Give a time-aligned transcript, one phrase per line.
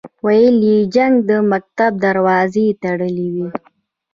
[0.25, 3.47] ویل یې جنګ د مکتب دروازې تړلې وې.